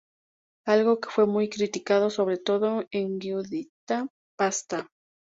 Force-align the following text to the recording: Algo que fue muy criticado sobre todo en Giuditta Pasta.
Algo 0.65 0.99
que 0.99 1.11
fue 1.11 1.27
muy 1.27 1.47
criticado 1.47 2.09
sobre 2.09 2.37
todo 2.39 2.87
en 2.89 3.19
Giuditta 3.19 4.07
Pasta. 4.35 4.87